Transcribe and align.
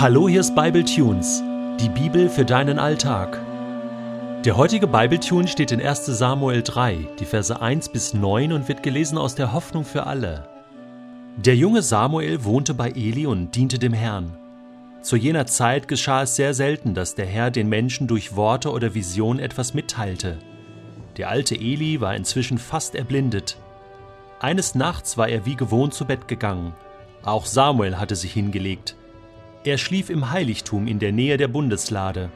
Hallo, 0.00 0.28
hier 0.28 0.38
ist 0.38 0.54
Bible 0.54 0.84
Tunes, 0.84 1.42
die 1.80 1.88
Bibel 1.88 2.28
für 2.28 2.44
deinen 2.44 2.78
Alltag. 2.78 3.36
Der 4.44 4.56
heutige 4.56 4.86
Bible 4.86 5.18
Tune 5.18 5.48
steht 5.48 5.72
in 5.72 5.82
1. 5.82 6.06
Samuel 6.06 6.62
3, 6.62 7.08
die 7.18 7.24
Verse 7.24 7.60
1 7.60 7.88
bis 7.88 8.14
9 8.14 8.52
und 8.52 8.68
wird 8.68 8.84
gelesen 8.84 9.18
aus 9.18 9.34
der 9.34 9.52
Hoffnung 9.52 9.84
für 9.84 10.06
alle. 10.06 10.48
Der 11.36 11.56
junge 11.56 11.82
Samuel 11.82 12.44
wohnte 12.44 12.74
bei 12.74 12.90
Eli 12.90 13.26
und 13.26 13.56
diente 13.56 13.80
dem 13.80 13.92
Herrn. 13.92 14.36
Zu 15.02 15.16
jener 15.16 15.46
Zeit 15.46 15.88
geschah 15.88 16.22
es 16.22 16.36
sehr 16.36 16.54
selten, 16.54 16.94
dass 16.94 17.16
der 17.16 17.26
Herr 17.26 17.50
den 17.50 17.68
Menschen 17.68 18.06
durch 18.06 18.36
Worte 18.36 18.70
oder 18.70 18.94
Vision 18.94 19.40
etwas 19.40 19.74
mitteilte. 19.74 20.38
Der 21.16 21.28
alte 21.28 21.56
Eli 21.56 22.00
war 22.00 22.14
inzwischen 22.14 22.58
fast 22.58 22.94
erblindet. 22.94 23.58
Eines 24.38 24.76
Nachts 24.76 25.18
war 25.18 25.28
er 25.28 25.44
wie 25.44 25.56
gewohnt 25.56 25.92
zu 25.92 26.04
Bett 26.04 26.28
gegangen. 26.28 26.72
Auch 27.24 27.46
Samuel 27.46 27.98
hatte 27.98 28.14
sich 28.14 28.32
hingelegt. 28.32 28.94
Er 29.64 29.78
schlief 29.78 30.08
im 30.10 30.30
Heiligtum 30.30 30.86
in 30.86 30.98
der 30.98 31.12
Nähe 31.12 31.36
der 31.36 31.48
Bundeslade. 31.48 32.30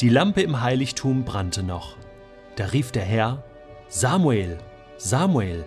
Die 0.00 0.08
Lampe 0.08 0.42
im 0.42 0.60
Heiligtum 0.60 1.24
brannte 1.24 1.62
noch. 1.62 1.96
Da 2.56 2.66
rief 2.66 2.90
der 2.90 3.04
Herr, 3.04 3.44
Samuel, 3.88 4.58
Samuel. 4.96 5.64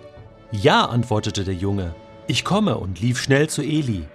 Ja, 0.51 0.85
antwortete 0.85 1.43
der 1.43 1.53
Junge, 1.53 1.95
ich 2.27 2.43
komme 2.43 2.77
und 2.77 2.99
lief 2.99 3.19
schnell 3.19 3.49
zu 3.49 3.61
Eli. 3.61 4.05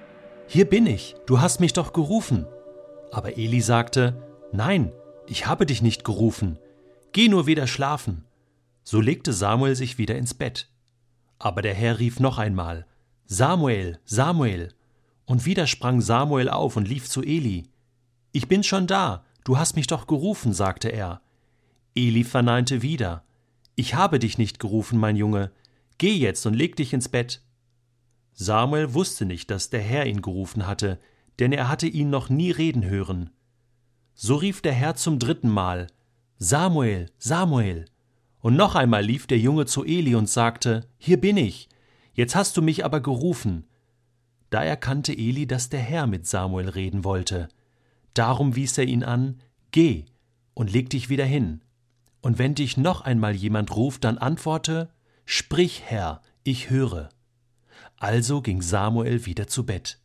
Hier 0.46 0.64
bin 0.64 0.86
ich, 0.86 1.16
du 1.26 1.40
hast 1.40 1.60
mich 1.60 1.72
doch 1.72 1.92
gerufen. 1.92 2.46
Aber 3.12 3.38
Eli 3.38 3.60
sagte, 3.60 4.22
Nein, 4.52 4.92
ich 5.26 5.46
habe 5.46 5.64
dich 5.64 5.80
nicht 5.80 6.04
gerufen. 6.04 6.58
Geh 7.12 7.28
nur 7.28 7.46
wieder 7.46 7.66
schlafen. 7.66 8.24
So 8.82 9.00
legte 9.00 9.32
Samuel 9.32 9.76
sich 9.76 9.98
wieder 9.98 10.16
ins 10.16 10.34
Bett. 10.34 10.68
Aber 11.38 11.62
der 11.62 11.74
Herr 11.74 11.98
rief 11.98 12.20
noch 12.20 12.38
einmal, 12.38 12.86
Samuel, 13.26 13.98
Samuel. 14.04 14.74
Und 15.30 15.46
wieder 15.46 15.68
sprang 15.68 16.00
Samuel 16.00 16.48
auf 16.48 16.76
und 16.76 16.88
lief 16.88 17.08
zu 17.08 17.22
Eli. 17.22 17.68
Ich 18.32 18.48
bin 18.48 18.64
schon 18.64 18.88
da, 18.88 19.24
du 19.44 19.58
hast 19.58 19.76
mich 19.76 19.86
doch 19.86 20.08
gerufen, 20.08 20.52
sagte 20.52 20.88
er. 20.88 21.20
Eli 21.94 22.24
verneinte 22.24 22.82
wieder. 22.82 23.22
Ich 23.76 23.94
habe 23.94 24.18
dich 24.18 24.38
nicht 24.38 24.58
gerufen, 24.58 24.98
mein 24.98 25.14
Junge. 25.14 25.52
Geh 25.98 26.16
jetzt 26.16 26.46
und 26.46 26.54
leg 26.54 26.74
dich 26.74 26.92
ins 26.92 27.08
Bett. 27.08 27.42
Samuel 28.32 28.92
wusste 28.92 29.24
nicht, 29.24 29.52
dass 29.52 29.70
der 29.70 29.82
Herr 29.82 30.06
ihn 30.06 30.20
gerufen 30.20 30.66
hatte, 30.66 30.98
denn 31.38 31.52
er 31.52 31.68
hatte 31.68 31.86
ihn 31.86 32.10
noch 32.10 32.28
nie 32.28 32.50
reden 32.50 32.84
hören. 32.84 33.30
So 34.14 34.34
rief 34.34 34.62
der 34.62 34.72
Herr 34.72 34.96
zum 34.96 35.20
dritten 35.20 35.48
Mal 35.48 35.86
Samuel, 36.38 37.06
Samuel. 37.18 37.84
Und 38.40 38.56
noch 38.56 38.74
einmal 38.74 39.04
lief 39.04 39.28
der 39.28 39.38
Junge 39.38 39.66
zu 39.66 39.84
Eli 39.84 40.16
und 40.16 40.28
sagte 40.28 40.88
Hier 40.98 41.20
bin 41.20 41.36
ich. 41.36 41.68
Jetzt 42.14 42.34
hast 42.34 42.56
du 42.56 42.62
mich 42.62 42.84
aber 42.84 42.98
gerufen. 42.98 43.64
Da 44.50 44.62
erkannte 44.64 45.12
Eli, 45.12 45.46
dass 45.46 45.68
der 45.68 45.80
Herr 45.80 46.06
mit 46.06 46.26
Samuel 46.26 46.68
reden 46.68 47.04
wollte. 47.04 47.48
Darum 48.14 48.56
wies 48.56 48.76
er 48.78 48.84
ihn 48.84 49.04
an, 49.04 49.40
Geh 49.70 50.04
und 50.54 50.72
leg 50.72 50.90
dich 50.90 51.08
wieder 51.08 51.24
hin. 51.24 51.62
Und 52.20 52.38
wenn 52.38 52.56
dich 52.56 52.76
noch 52.76 53.02
einmal 53.02 53.34
jemand 53.34 53.74
ruft, 53.74 54.04
dann 54.04 54.18
antworte, 54.18 54.90
Sprich, 55.24 55.82
Herr, 55.86 56.22
ich 56.42 56.70
höre. 56.70 57.08
Also 57.96 58.42
ging 58.42 58.62
Samuel 58.62 59.26
wieder 59.26 59.46
zu 59.46 59.64
Bett. 59.64 60.00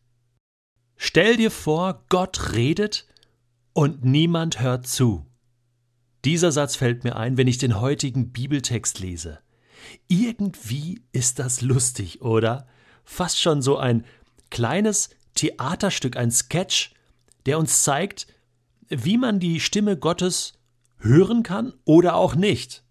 Stell 0.97 1.37
dir 1.37 1.49
vor, 1.49 2.05
Gott 2.09 2.53
redet 2.53 3.07
und 3.73 4.05
niemand 4.05 4.61
hört 4.61 4.85
zu. 4.87 5.25
Dieser 6.23 6.51
Satz 6.51 6.75
fällt 6.75 7.03
mir 7.03 7.15
ein, 7.15 7.37
wenn 7.37 7.47
ich 7.47 7.57
den 7.57 7.79
heutigen 7.79 8.31
Bibeltext 8.31 8.99
lese. 8.99 9.39
Irgendwie 10.07 11.01
ist 11.11 11.39
das 11.39 11.61
lustig, 11.61 12.21
oder? 12.21 12.67
Fast 13.03 13.39
schon 13.39 13.61
so 13.61 13.77
ein 13.77 14.05
kleines 14.49 15.09
Theaterstück, 15.35 16.17
ein 16.17 16.31
Sketch, 16.31 16.93
der 17.45 17.59
uns 17.59 17.83
zeigt, 17.83 18.27
wie 18.87 19.17
man 19.17 19.39
die 19.39 19.59
Stimme 19.59 19.97
Gottes 19.97 20.53
hören 20.97 21.43
kann 21.43 21.73
oder 21.83 22.15
auch 22.15 22.35
nicht. 22.35 22.83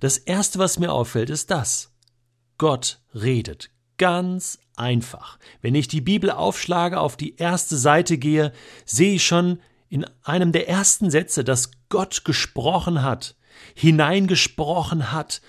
Das 0.00 0.18
Erste, 0.18 0.58
was 0.58 0.78
mir 0.78 0.92
auffällt, 0.92 1.30
ist 1.30 1.50
das. 1.50 1.92
Gott 2.58 3.00
redet 3.14 3.70
ganz 3.96 4.58
einfach. 4.76 5.38
Wenn 5.62 5.74
ich 5.74 5.88
die 5.88 6.00
Bibel 6.00 6.30
aufschlage, 6.30 7.00
auf 7.00 7.16
die 7.16 7.36
erste 7.36 7.76
Seite 7.76 8.18
gehe, 8.18 8.52
sehe 8.84 9.14
ich 9.14 9.26
schon 9.26 9.60
in 9.88 10.04
einem 10.22 10.52
der 10.52 10.68
ersten 10.68 11.10
Sätze, 11.10 11.44
dass 11.44 11.70
Gott 11.88 12.24
gesprochen 12.24 13.02
hat, 13.02 13.36
hineingesprochen 13.74 15.12
hat 15.12 15.40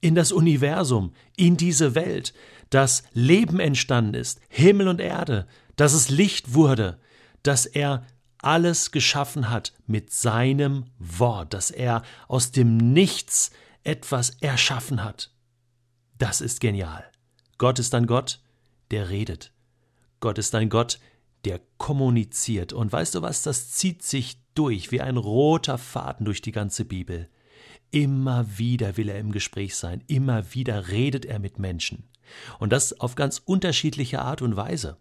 in 0.00 0.14
das 0.14 0.32
Universum, 0.32 1.12
in 1.36 1.56
diese 1.56 1.94
Welt, 1.94 2.32
dass 2.70 3.02
Leben 3.12 3.60
entstanden 3.60 4.14
ist, 4.14 4.40
Himmel 4.48 4.88
und 4.88 5.00
Erde, 5.00 5.46
dass 5.76 5.92
es 5.92 6.08
Licht 6.08 6.54
wurde, 6.54 6.98
dass 7.42 7.66
er 7.66 8.06
alles 8.38 8.90
geschaffen 8.90 9.50
hat 9.50 9.72
mit 9.86 10.12
seinem 10.12 10.86
Wort, 10.98 11.52
dass 11.52 11.70
er 11.70 12.02
aus 12.28 12.52
dem 12.52 12.76
Nichts 12.76 13.50
etwas 13.84 14.30
erschaffen 14.40 15.04
hat. 15.04 15.32
Das 16.18 16.40
ist 16.40 16.60
genial. 16.60 17.04
Gott 17.58 17.78
ist 17.78 17.94
ein 17.94 18.06
Gott, 18.06 18.40
der 18.90 19.10
redet. 19.10 19.52
Gott 20.20 20.38
ist 20.38 20.54
ein 20.54 20.68
Gott, 20.68 20.98
der 21.44 21.60
kommuniziert. 21.78 22.72
Und 22.72 22.92
weißt 22.92 23.14
du 23.14 23.22
was, 23.22 23.42
das 23.42 23.70
zieht 23.70 24.02
sich 24.02 24.38
durch 24.54 24.92
wie 24.92 25.00
ein 25.00 25.16
roter 25.16 25.78
Faden 25.78 26.24
durch 26.24 26.42
die 26.42 26.52
ganze 26.52 26.84
Bibel. 26.84 27.28
Immer 27.90 28.58
wieder 28.58 28.96
will 28.96 29.08
er 29.08 29.18
im 29.18 29.32
Gespräch 29.32 29.76
sein, 29.76 30.04
immer 30.06 30.54
wieder 30.54 30.88
redet 30.88 31.24
er 31.24 31.38
mit 31.38 31.58
Menschen. 31.58 32.08
Und 32.58 32.72
das 32.72 33.00
auf 33.00 33.16
ganz 33.16 33.42
unterschiedliche 33.44 34.20
Art 34.20 34.42
und 34.42 34.56
Weise. 34.56 34.96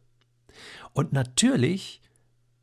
Und 0.94 1.13
natürlich 1.13 2.01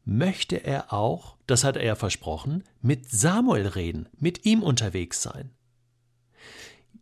möchte 0.05 0.65
er 0.65 0.93
auch, 0.93 1.37
das 1.47 1.65
hat 1.65 1.77
er 1.77 1.85
ja 1.85 1.95
versprochen, 1.95 2.65
mit 2.81 3.11
Samuel 3.11 3.67
reden, 3.67 4.09
mit 4.19 4.45
ihm 4.45 4.63
unterwegs 4.63 5.23
sein. 5.23 5.51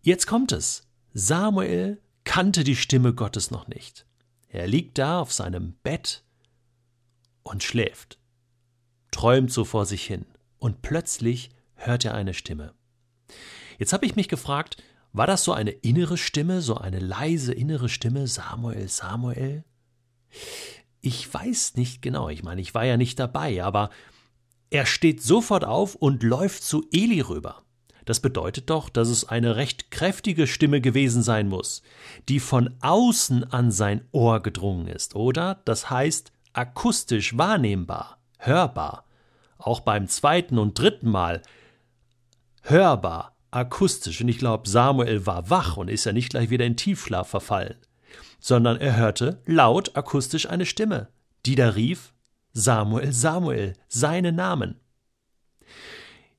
Jetzt 0.02 0.26
kommt 0.26 0.52
es. 0.52 0.86
Samuel 1.12 2.00
kannte 2.24 2.64
die 2.64 2.76
Stimme 2.76 3.14
Gottes 3.14 3.50
noch 3.50 3.68
nicht. 3.68 4.06
Er 4.48 4.66
liegt 4.66 4.98
da 4.98 5.20
auf 5.20 5.32
seinem 5.32 5.74
Bett 5.82 6.24
und 7.42 7.62
schläft, 7.62 8.18
träumt 9.10 9.52
so 9.52 9.64
vor 9.64 9.86
sich 9.86 10.04
hin, 10.04 10.26
und 10.58 10.82
plötzlich 10.82 11.50
hört 11.74 12.04
er 12.04 12.14
eine 12.14 12.34
Stimme. 12.34 12.74
Jetzt 13.78 13.92
habe 13.92 14.06
ich 14.06 14.16
mich 14.16 14.28
gefragt, 14.28 14.82
war 15.12 15.26
das 15.26 15.44
so 15.44 15.52
eine 15.52 15.70
innere 15.70 16.16
Stimme, 16.16 16.60
so 16.60 16.76
eine 16.76 16.98
leise 16.98 17.52
innere 17.52 17.88
Stimme, 17.88 18.26
Samuel, 18.26 18.88
Samuel? 18.88 19.64
Ich 21.00 21.32
weiß 21.32 21.76
nicht 21.76 22.02
genau, 22.02 22.28
ich 22.28 22.42
meine, 22.42 22.60
ich 22.60 22.74
war 22.74 22.84
ja 22.84 22.96
nicht 22.96 23.18
dabei, 23.18 23.62
aber 23.62 23.90
er 24.70 24.86
steht 24.86 25.22
sofort 25.22 25.64
auf 25.64 25.94
und 25.94 26.22
läuft 26.22 26.64
zu 26.64 26.84
Eli 26.92 27.20
rüber. 27.20 27.62
Das 28.04 28.20
bedeutet 28.20 28.70
doch, 28.70 28.88
dass 28.88 29.08
es 29.08 29.24
eine 29.28 29.56
recht 29.56 29.90
kräftige 29.90 30.46
Stimme 30.46 30.80
gewesen 30.80 31.22
sein 31.22 31.48
muss, 31.48 31.82
die 32.28 32.40
von 32.40 32.74
außen 32.80 33.44
an 33.52 33.70
sein 33.70 34.06
Ohr 34.12 34.42
gedrungen 34.42 34.88
ist, 34.88 35.14
oder? 35.14 35.60
Das 35.64 35.90
heißt, 35.90 36.32
akustisch 36.52 37.38
wahrnehmbar, 37.38 38.18
hörbar. 38.38 39.04
Auch 39.58 39.80
beim 39.80 40.08
zweiten 40.08 40.58
und 40.58 40.78
dritten 40.78 41.08
Mal 41.08 41.40
hörbar, 42.64 43.36
akustisch, 43.50 44.20
und 44.20 44.28
ich 44.28 44.38
glaube, 44.38 44.69
Samuel 44.69 45.26
war 45.26 45.48
wach 45.50 45.76
und 45.76 45.88
ist 45.88 46.04
ja 46.04 46.12
nicht 46.12 46.30
gleich 46.30 46.50
wieder 46.50 46.64
in 46.64 46.76
Tiefschlaf 46.76 47.28
verfallen, 47.28 47.76
sondern 48.41 48.78
er 48.78 48.97
hörte 48.97 49.42
laut 49.47 49.97
akustisch 49.97 50.48
eine 50.48 50.66
Stimme, 50.66 51.08
die 51.47 51.54
da 51.54 51.70
rief 51.70 52.12
Samuel, 52.52 53.12
Samuel, 53.12 53.75
seinen 53.88 54.36
Namen. 54.36 54.80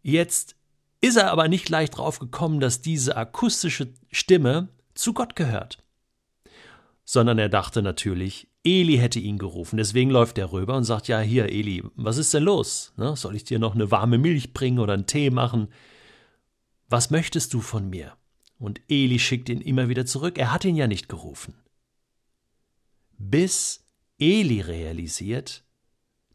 Jetzt 0.01 0.55
ist 1.01 1.17
er 1.17 1.31
aber 1.31 1.47
nicht 1.47 1.65
gleich 1.65 1.89
drauf 1.89 2.19
gekommen, 2.19 2.59
dass 2.59 2.81
diese 2.81 3.15
akustische 3.17 3.93
Stimme 4.11 4.69
zu 4.93 5.13
Gott 5.13 5.35
gehört, 5.35 5.83
sondern 7.03 7.37
er 7.37 7.49
dachte 7.49 7.81
natürlich, 7.81 8.47
Eli 8.63 8.97
hätte 8.97 9.19
ihn 9.19 9.37
gerufen. 9.37 9.77
Deswegen 9.77 10.09
läuft 10.09 10.37
er 10.37 10.51
rüber 10.51 10.75
und 10.75 10.85
sagt: 10.85 11.07
Ja, 11.07 11.19
hier, 11.19 11.49
Eli, 11.49 11.83
was 11.95 12.17
ist 12.17 12.33
denn 12.33 12.43
los? 12.43 12.93
Ne? 12.97 13.15
Soll 13.15 13.35
ich 13.35 13.43
dir 13.43 13.59
noch 13.59 13.75
eine 13.75 13.91
warme 13.91 14.17
Milch 14.17 14.53
bringen 14.53 14.79
oder 14.79 14.93
einen 14.93 15.05
Tee 15.05 15.29
machen? 15.29 15.67
Was 16.87 17.09
möchtest 17.09 17.53
du 17.53 17.61
von 17.61 17.89
mir? 17.89 18.15
Und 18.57 18.81
Eli 18.87 19.19
schickt 19.19 19.49
ihn 19.49 19.61
immer 19.61 19.89
wieder 19.89 20.05
zurück, 20.05 20.37
er 20.37 20.51
hat 20.51 20.65
ihn 20.65 20.75
ja 20.75 20.87
nicht 20.87 21.09
gerufen. 21.09 21.55
Bis 23.17 23.85
Eli 24.17 24.61
realisiert, 24.61 25.63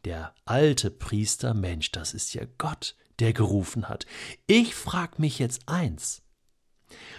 der 0.05 0.33
alte 0.45 0.91
Priester, 0.91 1.53
Mensch, 1.53 1.91
das 1.91 2.13
ist 2.13 2.33
ja 2.33 2.43
Gott, 2.57 2.95
der 3.19 3.33
gerufen 3.33 3.87
hat. 3.87 4.05
Ich 4.47 4.75
frag 4.75 5.19
mich 5.19 5.39
jetzt 5.39 5.67
eins. 5.67 6.23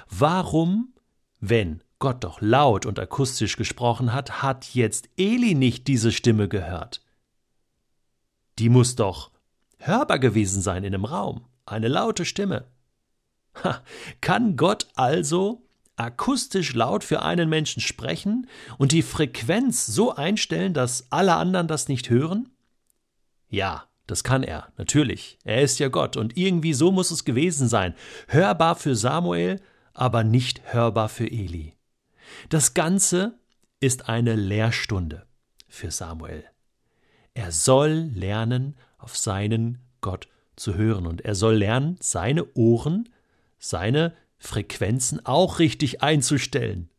Warum, 0.09 0.95
wenn 1.41 1.83
Gott 1.99 2.25
doch 2.25 2.41
laut 2.41 2.87
und 2.87 2.99
akustisch 2.99 3.57
gesprochen 3.57 4.13
hat, 4.13 4.43
hat 4.43 4.75
jetzt 4.75 5.09
Eli 5.17 5.55
nicht 5.55 5.87
diese 5.89 6.13
Stimme 6.13 6.49
gehört? 6.49 7.05
Die 8.59 8.69
muss 8.69 8.97
doch 8.97 9.31
hörbar 9.79 10.19
gewesen 10.19 10.61
sein 10.63 10.85
in 10.85 10.95
einem 10.95 11.05
Raum, 11.05 11.47
eine 11.65 11.89
laute 11.89 12.25
Stimme. 12.25 12.72
Kann 14.21 14.57
Gott 14.57 14.87
also 14.95 15.63
akustisch 15.97 16.75
laut 16.75 17.05
für 17.05 17.23
einen 17.23 17.49
Menschen 17.49 17.81
sprechen 17.81 18.49
und 18.79 18.93
die 18.93 19.03
Frequenz 19.03 19.87
so 19.87 20.15
einstellen, 20.15 20.75
dass 20.75 21.07
alle 21.11 21.35
anderen 21.35 21.69
das 21.69 21.89
nicht 21.89 22.11
hören? 22.11 22.49
Ja, 23.49 23.85
das 24.07 24.25
kann 24.25 24.43
er, 24.43 24.73
natürlich. 24.79 25.39
Er 25.45 25.63
ist 25.63 25.79
ja 25.79 25.89
Gott 25.89 26.17
und 26.17 26.37
irgendwie 26.37 26.75
so 26.75 26.91
muss 26.91 27.11
es 27.11 27.25
gewesen 27.25 27.69
sein. 27.69 27.95
Hörbar 28.29 28.77
für 28.77 28.97
Samuel, 28.97 29.61
aber 29.95 30.25
nicht 30.25 30.73
hörbar 30.73 31.09
für 31.09 31.31
Eli. 31.31 31.75
Das 32.49 32.75
Ganze 32.75 33.39
ist 33.81 34.09
eine 34.09 34.35
Lehrstunde 34.35 35.27
für 35.69 35.91
Samuel. 35.91 36.45
Er 37.35 37.53
soll 37.53 38.11
lernen, 38.15 38.77
auf 38.99 39.17
seinen 39.17 39.79
Gott 40.01 40.29
zu 40.57 40.75
hören 40.75 41.07
und 41.07 41.23
er 41.23 41.35
soll 41.35 41.57
lernen, 41.57 41.97
seine 42.01 42.53
Ohren, 42.55 43.09
seine 43.63 44.13
Frequenzen 44.39 45.25
auch 45.25 45.61
richtig 45.61 46.03
einzustellen, 46.03 46.91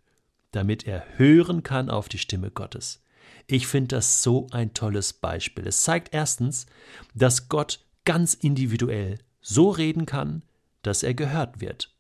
damit 0.51 0.88
er 0.88 1.04
hören 1.18 1.62
kann 1.62 1.89
auf 1.89 2.07
die 2.07 2.18
Stimme 2.18 2.51
Gottes. 2.51 3.04
Ich 3.48 3.68
finde 3.68 3.98
das 3.98 4.24
so 4.24 4.48
ein 4.51 4.74
tolles 4.74 5.12
Beispiel. 5.12 5.68
Es 5.68 5.83
zeigt 5.83 6.13
erstens, 6.13 6.65
dass 7.13 7.50
Gott 7.50 7.86
ganz 8.06 8.33
individuell 8.33 9.19
so 9.42 9.69
reden 9.69 10.06
kann, 10.06 10.44
dass 10.83 11.04
er 11.04 11.13
gehört 11.13 11.60
wird. 11.60 11.94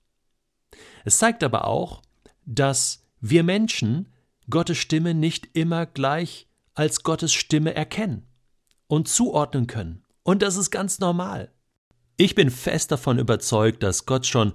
Es 1.03 1.17
zeigt 1.17 1.43
aber 1.43 1.67
auch, 1.67 2.01
dass 2.45 3.03
wir 3.19 3.43
Menschen 3.43 4.13
Gottes 4.49 4.77
Stimme 4.77 5.13
nicht 5.13 5.49
immer 5.53 5.85
gleich 5.85 6.47
als 6.73 7.03
Gottes 7.03 7.33
Stimme 7.33 7.75
erkennen 7.75 8.25
und 8.87 9.09
zuordnen 9.09 9.67
können. 9.67 10.03
Und 10.23 10.41
das 10.41 10.55
ist 10.55 10.71
ganz 10.71 10.99
normal. 10.99 11.51
Ich 12.17 12.35
bin 12.35 12.51
fest 12.51 12.91
davon 12.91 13.17
überzeugt, 13.17 13.81
dass 13.81 14.05
Gott 14.05 14.25
schon 14.25 14.53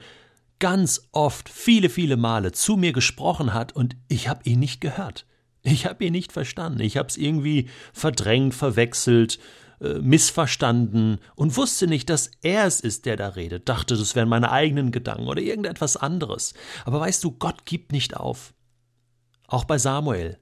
ganz 0.58 1.08
oft, 1.12 1.48
viele, 1.48 1.88
viele 1.88 2.16
Male 2.16 2.52
zu 2.52 2.76
mir 2.76 2.92
gesprochen 2.92 3.54
hat 3.54 3.72
und 3.72 3.96
ich 4.08 4.28
habe 4.28 4.42
ihn 4.44 4.60
nicht 4.60 4.80
gehört. 4.80 5.26
Ich 5.62 5.86
habe 5.86 6.04
ihn 6.04 6.12
nicht 6.12 6.32
verstanden. 6.32 6.80
Ich 6.80 6.96
habe 6.96 7.08
es 7.08 7.16
irgendwie 7.16 7.68
verdrängt, 7.92 8.54
verwechselt, 8.54 9.38
äh, 9.80 9.94
missverstanden 9.94 11.18
und 11.34 11.56
wusste 11.56 11.86
nicht, 11.86 12.10
dass 12.10 12.30
er 12.42 12.64
es 12.64 12.80
ist, 12.80 13.06
der 13.06 13.16
da 13.16 13.28
redet. 13.28 13.68
Dachte, 13.68 13.96
das 13.96 14.14
wären 14.14 14.28
meine 14.28 14.52
eigenen 14.52 14.92
Gedanken 14.92 15.28
oder 15.28 15.42
irgendetwas 15.42 15.96
anderes. 15.96 16.54
Aber 16.84 17.00
weißt 17.00 17.22
du, 17.24 17.32
Gott 17.32 17.66
gibt 17.66 17.92
nicht 17.92 18.16
auf. 18.16 18.54
Auch 19.46 19.64
bei 19.64 19.78
Samuel. 19.78 20.38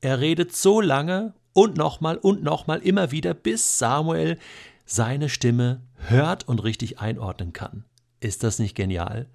Er 0.00 0.20
redet 0.20 0.54
so 0.54 0.80
lange 0.80 1.34
und 1.52 1.76
nochmal 1.76 2.16
und 2.16 2.42
nochmal 2.42 2.80
immer 2.80 3.10
wieder, 3.10 3.34
bis 3.34 3.78
Samuel 3.78 4.38
seine 4.86 5.28
Stimme 5.28 5.82
hört 6.10 6.46
und 6.46 6.62
richtig 6.62 6.98
einordnen 6.98 7.52
kann. 7.52 7.84
Ist 8.20 8.42
das 8.42 8.58
nicht 8.58 8.74
genial? 8.74 9.28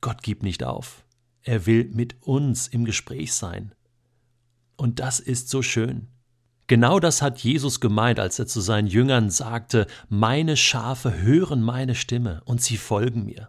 Gott 0.00 0.22
gibt 0.22 0.42
nicht 0.42 0.64
auf. 0.64 1.04
Er 1.42 1.66
will 1.66 1.84
mit 1.92 2.16
uns 2.22 2.68
im 2.68 2.84
Gespräch 2.84 3.32
sein. 3.32 3.72
Und 4.76 5.00
das 5.00 5.18
ist 5.20 5.48
so 5.48 5.62
schön. 5.62 6.08
Genau 6.66 7.00
das 7.00 7.22
hat 7.22 7.38
Jesus 7.38 7.80
gemeint, 7.80 8.20
als 8.20 8.38
er 8.38 8.46
zu 8.46 8.60
seinen 8.60 8.86
Jüngern 8.86 9.30
sagte, 9.30 9.86
meine 10.08 10.56
Schafe 10.56 11.22
hören 11.22 11.62
meine 11.62 11.94
Stimme 11.94 12.42
und 12.44 12.60
sie 12.60 12.76
folgen 12.76 13.24
mir. 13.24 13.48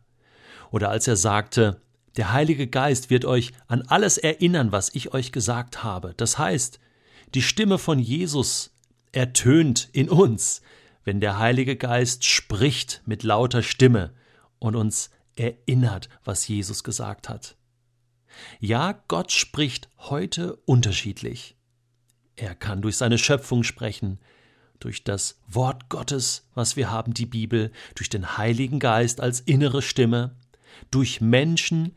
Oder 0.72 0.90
als 0.90 1.08
er 1.08 1.18
sagte, 1.18 1.82
der 2.16 2.32
Heilige 2.32 2.68
Geist 2.68 3.10
wird 3.10 3.26
euch 3.26 3.52
an 3.68 3.82
alles 3.84 4.18
erinnern, 4.18 4.72
was 4.72 4.96
ich 4.96 5.14
euch 5.14 5.32
gesagt 5.32 5.84
habe. 5.84 6.14
Das 6.16 6.38
heißt, 6.38 6.80
die 7.36 7.42
Stimme 7.42 7.78
von 7.78 8.00
Jesus 8.00 8.72
ertönt 9.12 9.90
in 9.92 10.10
uns, 10.10 10.62
wenn 11.04 11.20
der 11.20 11.40
Heilige 11.40 11.76
Geist 11.76 12.26
spricht 12.26 13.02
mit 13.06 13.24
lauter 13.24 13.64
Stimme 13.64 14.14
und 14.60 14.76
uns 14.76 15.10
erinnert, 15.36 16.10
was 16.24 16.48
Jesus 16.48 16.84
gesagt 16.84 17.30
hat. 17.30 17.56
Ja, 18.60 19.04
Gott 19.08 19.32
spricht 19.32 19.90
heute 19.98 20.56
unterschiedlich. 20.66 21.56
Er 22.36 22.56
kann 22.56 22.82
durch 22.82 22.98
seine 22.98 23.18
Schöpfung 23.18 23.64
sprechen, 23.64 24.20
durch 24.80 25.04
das 25.04 25.40
Wort 25.48 25.90
Gottes, 25.90 26.48
was 26.54 26.76
wir 26.76 26.90
haben, 26.90 27.14
die 27.14 27.26
Bibel, 27.26 27.72
durch 27.96 28.10
den 28.10 28.38
Heiligen 28.38 28.80
Geist 28.80 29.20
als 29.20 29.42
innere 29.42 29.82
Stimme, 29.82 30.38
durch 30.90 31.20
Menschen, 31.20 31.94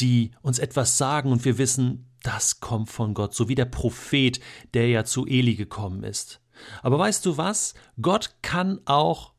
die 0.00 0.30
uns 0.40 0.58
etwas 0.58 0.96
sagen 0.96 1.30
und 1.30 1.44
wir 1.44 1.58
wissen, 1.58 2.06
das 2.22 2.60
kommt 2.60 2.90
von 2.90 3.14
Gott, 3.14 3.34
so 3.34 3.48
wie 3.48 3.54
der 3.54 3.66
Prophet, 3.66 4.40
der 4.74 4.88
ja 4.88 5.04
zu 5.04 5.26
Eli 5.26 5.54
gekommen 5.54 6.02
ist. 6.02 6.40
Aber 6.82 6.98
weißt 6.98 7.24
du 7.26 7.36
was? 7.36 7.74
Gott 8.00 8.34
kann 8.42 8.80
auch 8.84 9.32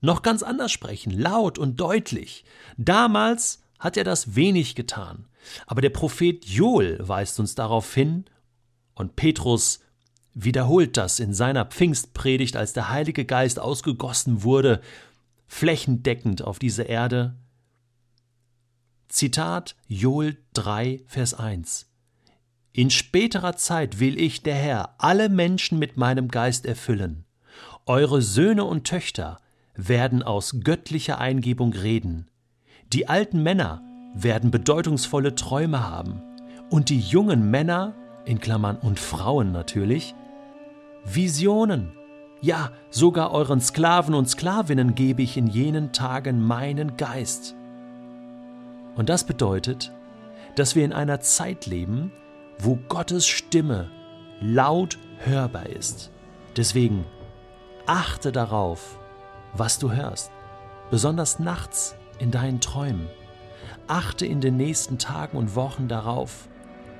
noch 0.00 0.22
ganz 0.22 0.42
anders 0.42 0.72
sprechen, 0.72 1.10
laut 1.10 1.58
und 1.58 1.80
deutlich. 1.80 2.44
Damals 2.76 3.62
hat 3.78 3.96
er 3.96 4.04
das 4.04 4.34
wenig 4.34 4.74
getan. 4.74 5.26
Aber 5.66 5.80
der 5.80 5.90
Prophet 5.90 6.44
Joel 6.44 6.98
weist 7.06 7.40
uns 7.40 7.54
darauf 7.54 7.94
hin, 7.94 8.24
und 8.94 9.16
Petrus 9.16 9.80
wiederholt 10.34 10.96
das 10.96 11.20
in 11.20 11.32
seiner 11.32 11.64
Pfingstpredigt, 11.64 12.56
als 12.56 12.72
der 12.72 12.90
Heilige 12.90 13.24
Geist 13.24 13.58
ausgegossen 13.58 14.42
wurde, 14.42 14.80
flächendeckend 15.46 16.42
auf 16.42 16.58
diese 16.58 16.82
Erde. 16.82 17.36
Zitat 19.08 19.74
Joel 19.88 20.36
3, 20.54 21.02
Vers 21.06 21.34
1. 21.34 21.89
In 22.72 22.90
späterer 22.90 23.56
Zeit 23.56 23.98
will 23.98 24.20
ich, 24.20 24.42
der 24.42 24.54
Herr, 24.54 24.94
alle 24.98 25.28
Menschen 25.28 25.78
mit 25.78 25.96
meinem 25.96 26.28
Geist 26.28 26.66
erfüllen. 26.66 27.24
Eure 27.84 28.22
Söhne 28.22 28.64
und 28.64 28.84
Töchter 28.84 29.40
werden 29.74 30.22
aus 30.22 30.60
göttlicher 30.62 31.18
Eingebung 31.18 31.72
reden. 31.72 32.30
Die 32.92 33.08
alten 33.08 33.42
Männer 33.42 33.82
werden 34.14 34.52
bedeutungsvolle 34.52 35.34
Träume 35.34 35.88
haben 35.88 36.22
und 36.70 36.88
die 36.90 37.00
jungen 37.00 37.50
Männer, 37.50 37.94
in 38.24 38.40
Klammern 38.40 38.76
und 38.76 39.00
Frauen 39.00 39.50
natürlich, 39.50 40.14
Visionen. 41.04 41.92
Ja, 42.40 42.70
sogar 42.90 43.32
euren 43.32 43.60
Sklaven 43.60 44.14
und 44.14 44.28
Sklavinnen 44.28 44.94
gebe 44.94 45.22
ich 45.22 45.36
in 45.36 45.48
jenen 45.48 45.92
Tagen 45.92 46.40
meinen 46.40 46.96
Geist. 46.96 47.56
Und 48.94 49.08
das 49.08 49.24
bedeutet, 49.24 49.92
dass 50.54 50.76
wir 50.76 50.84
in 50.84 50.92
einer 50.92 51.20
Zeit 51.20 51.66
leben, 51.66 52.12
wo 52.62 52.76
Gottes 52.88 53.26
Stimme 53.26 53.90
laut 54.40 54.98
hörbar 55.18 55.66
ist. 55.66 56.10
Deswegen 56.56 57.04
achte 57.86 58.32
darauf, 58.32 58.98
was 59.54 59.78
du 59.78 59.92
hörst, 59.92 60.30
besonders 60.90 61.38
nachts 61.38 61.96
in 62.18 62.30
deinen 62.30 62.60
Träumen. 62.60 63.08
Achte 63.86 64.26
in 64.26 64.40
den 64.40 64.56
nächsten 64.56 64.98
Tagen 64.98 65.36
und 65.36 65.56
Wochen 65.56 65.88
darauf, 65.88 66.48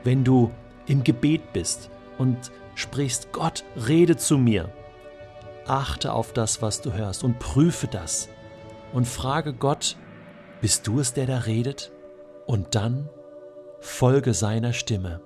wenn 0.03 0.25
du 0.25 0.51
im 0.87 1.05
Gebet 1.05 1.53
bist 1.53 1.91
und 2.19 2.51
sprichst, 2.75 3.33
Gott, 3.33 3.65
rede 3.87 4.17
zu 4.17 4.39
mir. 4.39 4.73
Achte 5.67 6.13
auf 6.13 6.33
das, 6.33 6.63
was 6.63 6.81
du 6.81 6.93
hörst 6.93 7.23
und 7.23 7.39
prüfe 7.39 7.87
das 7.87 8.29
und 8.93 9.07
frage 9.07 9.53
Gott, 9.53 9.97
bist 10.61 10.87
du 10.87 11.01
es, 11.01 11.13
der 11.13 11.27
da 11.27 11.39
redet? 11.39 11.93
Und 12.47 12.75
dann 12.75 13.09
folge 13.81 14.35
seiner 14.35 14.73
Stimme. 14.73 15.21